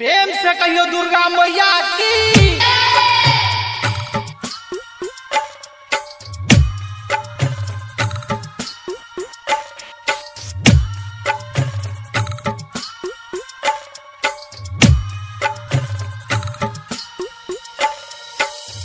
[0.00, 2.58] प्रेम से कहियो दुर्गा मैया की।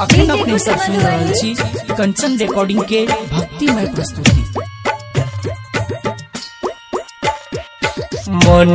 [0.00, 1.54] अखन अपने सब सुन रहल छी,
[1.94, 4.47] कंचन रिकॉर्डिंग के भक्तिमय प्रस्तुति।
[8.48, 8.70] मन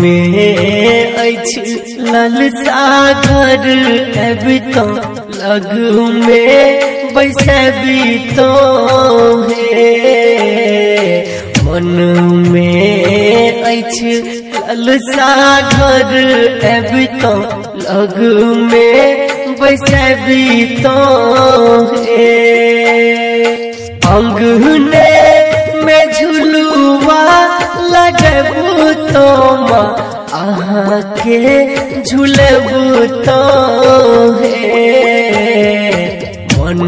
[0.00, 1.60] में अछि
[3.24, 3.66] घर
[4.22, 4.84] अभी तो
[5.38, 8.48] लगू में बैसबी तो
[9.50, 9.92] है।
[11.64, 11.88] मन
[12.52, 14.14] में अछि
[15.74, 16.12] घर
[16.72, 17.34] अभी तो
[17.86, 19.26] लगू में
[19.60, 20.98] बैसबी तो
[22.04, 22.32] है।
[24.14, 25.13] अंगने
[29.72, 31.40] अहाँ के
[32.02, 33.40] झुलबू तो
[36.58, 36.82] मन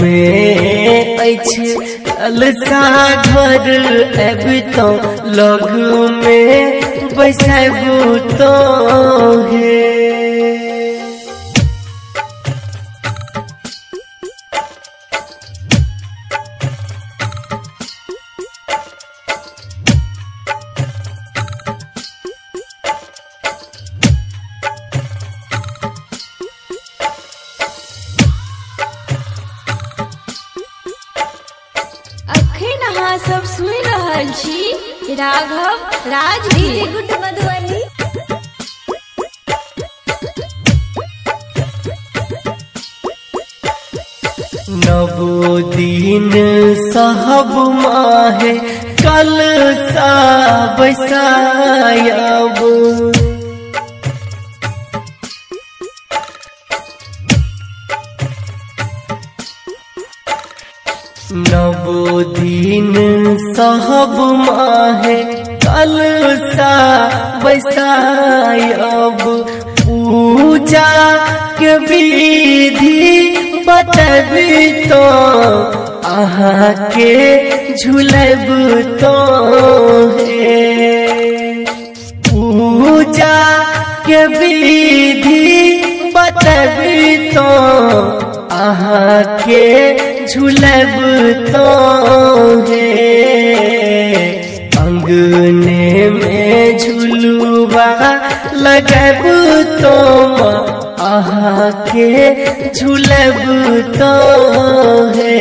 [0.00, 1.74] में अछि
[2.38, 2.82] ललसा
[3.22, 3.70] घर
[4.28, 4.44] अब
[4.76, 4.88] तो
[5.38, 5.64] लग
[6.24, 6.80] में
[7.16, 8.52] बैसबू तो
[9.48, 9.71] हे
[34.30, 35.76] छी राघव
[36.12, 36.48] राज
[36.92, 37.80] गुड मधुबनी
[44.84, 46.30] नवो दिन
[46.92, 48.52] साहब माहे
[49.02, 49.38] कल
[49.90, 50.12] सा
[50.78, 52.58] बैसायब।
[61.34, 62.92] नवो दिन
[63.56, 64.16] साहब
[64.46, 65.16] माहे,
[65.64, 65.94] कल
[66.54, 66.72] सा
[67.44, 69.22] बैसायब
[69.82, 70.88] पूजा
[71.58, 75.02] के विधि बतबी तो
[76.12, 77.14] अहाँ के
[77.76, 78.46] झुलब
[79.02, 79.14] तो
[80.18, 81.64] हे।
[82.28, 83.36] पूजा
[84.06, 87.48] के विधि बतबी तो
[88.64, 89.62] अहाँ के
[90.32, 90.92] झुलब
[91.52, 91.64] तो
[94.82, 97.86] अंगने में झुलुआ
[98.66, 99.22] लगब
[99.82, 99.94] तो
[101.06, 103.42] अहाँ के झुलब
[103.98, 104.12] तो
[105.16, 105.36] हे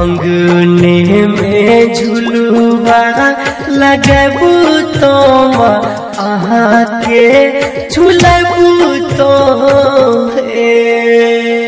[0.00, 3.02] अंगने में झुलुआ
[3.82, 4.38] लगब
[5.00, 5.14] तो
[6.26, 7.28] अहाँ के
[7.88, 8.52] झुलब
[9.18, 9.32] तो
[10.46, 11.59] हे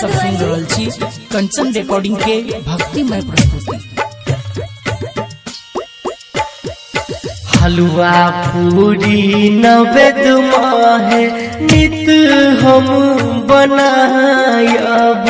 [0.00, 0.84] सब सुन रहल छी
[1.32, 3.76] कंचन रिकॉर्डिंग के भक्तिमय प्रस्तुति।
[7.60, 8.12] हलवा
[8.46, 11.24] पूरी नवेद माहे,
[11.66, 12.08] नित
[12.62, 12.86] हम
[13.50, 15.26] बनायब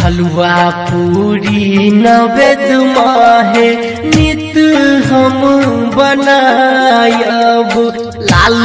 [0.00, 0.54] हलवा
[0.90, 3.68] पूरी नवेद माहे,
[4.04, 4.56] नित
[5.10, 5.40] हम
[5.96, 7.72] बनायब
[8.30, 8.64] लाल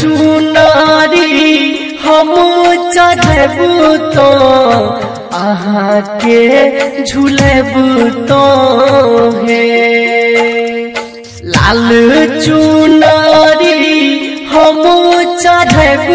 [0.00, 1.46] चुनारी
[2.04, 2.32] हम
[2.94, 3.56] चढ़ब
[4.14, 4.28] तो
[5.38, 7.72] अहाँ के झुलब
[8.28, 8.42] तो
[9.46, 9.66] हे
[11.54, 11.88] लाल
[12.44, 13.76] चुनारी
[14.52, 14.82] हम
[15.42, 16.06] चढ़ब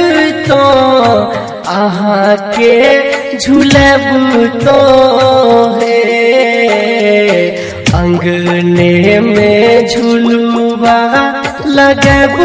[0.48, 0.62] तो
[1.74, 4.80] अहाँ के झुलब तो
[5.80, 6.33] हे।
[8.00, 10.98] अंगने में झुलुआ
[11.78, 12.36] लगब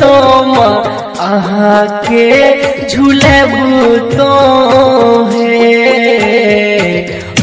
[0.00, 0.12] तो
[1.26, 3.52] अहाँ के झुलब
[4.16, 4.30] तो
[5.32, 5.74] हे।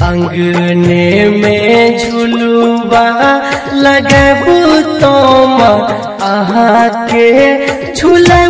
[0.09, 1.05] अंगने
[1.37, 3.05] में झुलुआ
[3.85, 4.45] लगब
[5.01, 5.13] तो
[6.31, 7.29] अहाँ के
[7.93, 8.42] झुलब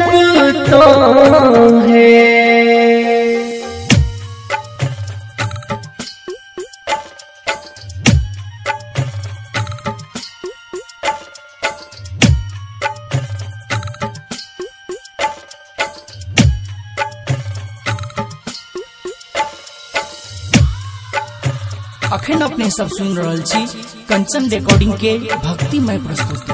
[22.14, 23.66] अखन अपने सब सुन रहल छी।
[24.10, 26.54] कंचन रिकॉर्डिंग के भक्तिमय प्रस्तुति।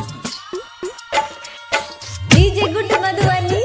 [2.36, 3.62] डीजे गुड मधुबनी।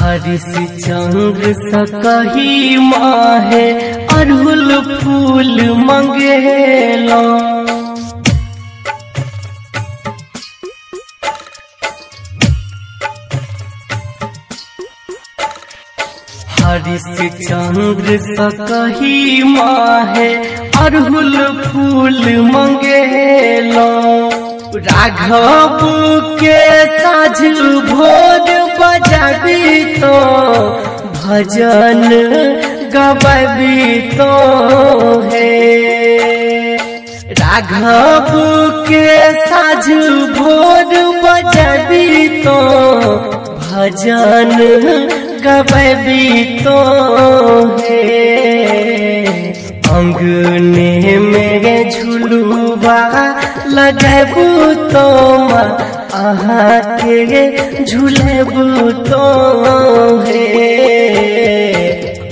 [0.00, 0.42] हरिश
[0.84, 3.72] चंद्र सकही माहे
[4.06, 7.59] अरहुल फूल मंगेला।
[16.70, 17.04] हरिश
[17.36, 20.26] चंद्र सकही माहे
[20.80, 21.32] अरहुल
[21.62, 23.86] फूल मंगेला।
[24.86, 25.80] राघव
[26.42, 26.60] के
[26.98, 27.40] साझ
[27.88, 28.50] भोग
[28.80, 30.12] बजाबी तो
[31.16, 32.06] भजन
[32.94, 34.30] गबी तो
[35.32, 36.76] है।
[37.40, 38.30] राघव
[38.88, 39.08] के
[39.46, 39.88] साझ
[40.38, 40.94] भोर
[41.24, 42.60] बजाबी तो
[43.58, 44.56] भजन
[45.44, 46.78] गबी तो
[49.96, 52.98] अंगने में झुलुआ
[53.76, 54.46] लगबू
[54.92, 55.08] तो
[57.02, 59.24] के झुलेबू तो
[60.26, 60.48] है।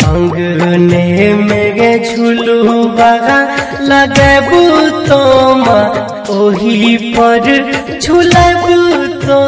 [0.09, 3.11] अंगने में झुलुआ
[3.91, 4.65] लगबू
[5.09, 5.23] तो
[6.39, 7.47] ओही पर
[8.01, 8.77] झुलेबू
[9.27, 9.41] तो